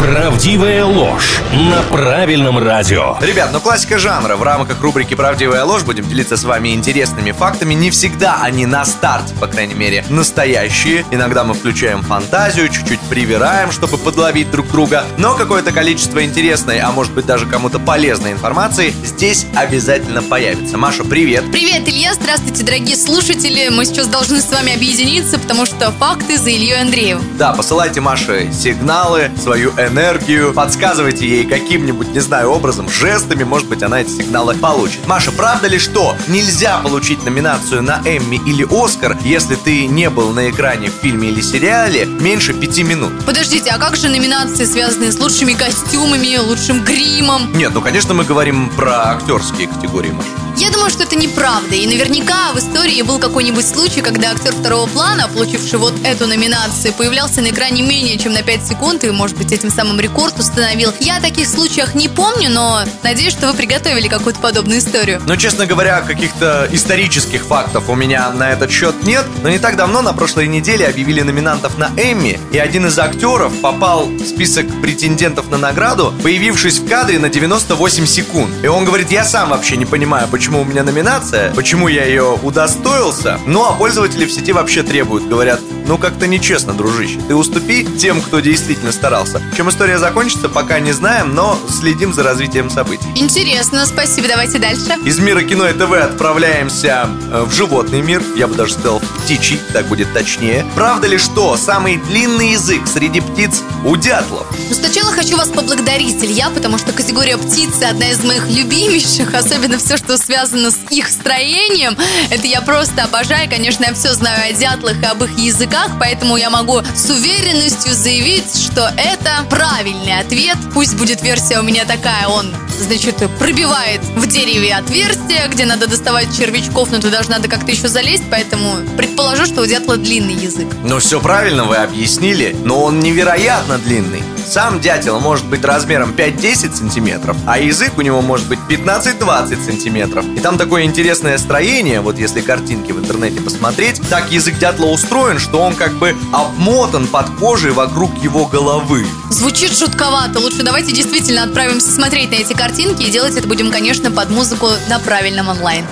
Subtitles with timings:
[0.00, 3.16] Правдивая ложь на правильном радио.
[3.20, 4.36] Ребят, ну классика жанра.
[4.36, 7.74] В рамках рубрики «Правдивая ложь» будем делиться с вами интересными фактами.
[7.74, 11.06] Не всегда они на старте, по крайней мере, настоящие.
[11.10, 15.04] Иногда мы включаем фантазию, чуть-чуть привираем, чтобы подловить друг друга.
[15.16, 20.76] Но какое-то количество интересной, а может быть даже кому-то полезной информации здесь обязательно появится.
[20.76, 21.44] Маша, привет!
[21.50, 22.12] Привет, Илья!
[22.14, 23.68] Здравствуйте, дорогие слушатели!
[23.68, 27.24] Мы сейчас должны с вами объединиться, потому что факты за Ильей Андреевым.
[27.38, 33.82] Да, посылайте Маше сигналы, свою энергию, подсказывайте ей каким-нибудь, не знаю, образом, жестами, может быть,
[33.82, 35.06] она эти сигналы получит.
[35.06, 40.30] Маша, правда ли, что нельзя получить номинацию на Эмми или Оскар, если ты не был
[40.30, 43.12] на экране в фильме или сериале меньше пяти минут?
[43.24, 47.52] Подождите, а как же номинации, связанные с лучшими костюмами, лучшим гримом?
[47.54, 50.43] Нет, ну, конечно, мы говорим про актерские категории, Маша.
[50.56, 51.74] Я думаю, что это неправда.
[51.74, 56.94] И наверняка в истории был какой-нибудь случай, когда актер второго плана, получивший вот эту номинацию,
[56.94, 60.92] появлялся на экране менее чем на 5 секунд и, может быть, этим самым рекорд установил.
[61.00, 65.20] Я о таких случаях не помню, но надеюсь, что вы приготовили какую-то подобную историю.
[65.26, 69.26] Но, честно говоря, каких-то исторических фактов у меня на этот счет нет.
[69.42, 73.52] Но не так давно, на прошлой неделе, объявили номинантов на Эмми, и один из актеров
[73.60, 78.54] попал в список претендентов на награду, появившись в кадре на 98 секунд.
[78.62, 82.38] И он говорит, я сам вообще не понимаю, почему у меня номинация, почему я ее
[82.42, 83.38] удостоился.
[83.46, 87.20] Ну, а пользователи в сети вообще требуют, говорят, ну как-то нечестно, дружище.
[87.28, 89.42] Ты уступи тем, кто действительно старался.
[89.56, 93.06] Чем история закончится, пока не знаем, но следим за развитием событий.
[93.16, 94.96] Интересно, спасибо, давайте дальше.
[95.04, 99.60] Из мира кино и ТВ отправляемся э, в животный мир, я бы даже сказал птичий,
[99.72, 100.66] так будет точнее.
[100.74, 104.46] Правда ли, что самый длинный язык среди птиц у дятлов?
[104.68, 109.78] Ну, сначала хочу вас поблагодарить, Илья, потому что категория птицы одна из моих любимейших, особенно
[109.78, 111.96] все, что связано с их строением.
[112.30, 113.48] Это я просто обожаю.
[113.48, 117.94] Конечно, я все знаю о дятлах и об их языках, поэтому я могу с уверенностью
[117.94, 120.56] заявить, что это правильный ответ.
[120.72, 126.36] Пусть будет версия у меня такая, он значит, пробивает в дереве отверстие, где надо доставать
[126.36, 130.68] червячков, но туда же надо как-то еще залезть, поэтому предположу, что у дятла длинный язык.
[130.82, 134.22] Ну, все правильно вы объяснили, но он невероятно длинный.
[134.46, 140.24] Сам дятел может быть размером 5-10 сантиметров, а язык у него может быть 15-20 сантиметров.
[140.36, 145.38] И там такое интересное строение, вот если картинки в интернете посмотреть, так язык дятла устроен,
[145.38, 149.06] что он как бы обмотан под кожей вокруг его головы.
[149.30, 150.40] Звучит жутковато.
[150.40, 154.68] Лучше давайте действительно отправимся смотреть на эти картинки и делать это будем, конечно, под музыку
[154.88, 155.84] на правильном онлайн.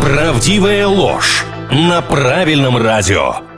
[0.00, 3.53] Правдивая ложь на правильном радио.